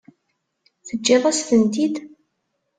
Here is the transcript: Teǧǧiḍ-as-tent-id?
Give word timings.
Teǧǧiḍ-as-tent-id? 0.87 1.95